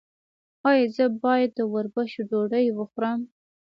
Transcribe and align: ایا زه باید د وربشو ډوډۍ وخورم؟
ایا 0.69 0.85
زه 0.95 1.05
باید 1.23 1.49
د 1.55 1.59
وربشو 1.73 2.21
ډوډۍ 2.29 2.67
وخورم؟ 2.77 3.19